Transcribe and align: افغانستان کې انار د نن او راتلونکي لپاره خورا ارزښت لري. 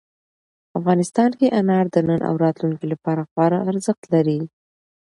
افغانستان 0.79 1.29
کې 1.39 1.53
انار 1.59 1.85
د 1.93 1.97
نن 2.07 2.21
او 2.29 2.33
راتلونکي 2.45 2.85
لپاره 2.93 3.21
خورا 3.31 3.59
ارزښت 3.71 4.03
لري. 4.13 4.39